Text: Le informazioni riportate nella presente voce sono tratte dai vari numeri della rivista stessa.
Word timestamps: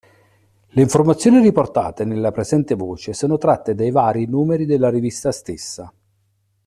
Le 0.69 0.81
informazioni 0.81 1.41
riportate 1.43 2.05
nella 2.05 2.31
presente 2.31 2.73
voce 2.73 3.13
sono 3.13 3.37
tratte 3.37 3.75
dai 3.75 3.91
vari 3.91 4.25
numeri 4.25 4.65
della 4.65 4.89
rivista 4.89 5.31
stessa. 5.31 5.93